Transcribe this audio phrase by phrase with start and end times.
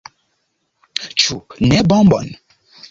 [1.25, 1.39] Ĉu
[1.69, 2.35] ne bombon?